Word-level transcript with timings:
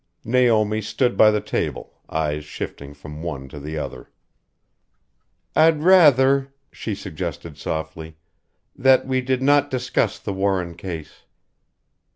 Naomi 0.25 0.81
stood 0.81 1.15
by 1.15 1.29
the 1.29 1.39
table, 1.39 1.93
eyes 2.09 2.43
shifting 2.43 2.91
from 2.91 3.21
one 3.21 3.47
to 3.47 3.59
the 3.59 3.77
other. 3.77 4.09
"I'd 5.55 5.83
rather," 5.83 6.51
she 6.71 6.95
suggested 6.95 7.55
softly, 7.55 8.17
"that 8.75 9.05
we 9.05 9.21
did 9.21 9.43
not 9.43 9.69
discuss 9.69 10.17
the 10.17 10.33
Warren 10.33 10.73
case." 10.73 11.21